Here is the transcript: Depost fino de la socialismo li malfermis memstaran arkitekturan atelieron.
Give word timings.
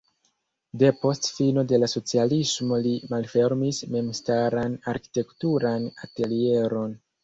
Depost 0.83 1.29
fino 1.35 1.65
de 1.73 1.79
la 1.83 1.91
socialismo 1.93 2.81
li 2.87 2.95
malfermis 3.13 3.85
memstaran 3.95 4.81
arkitekturan 4.97 5.91
atelieron. 6.11 7.03